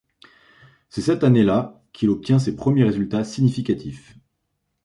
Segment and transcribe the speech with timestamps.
[0.89, 4.17] C'est cette année-là qu'il obtient ses premier résultats significatifs.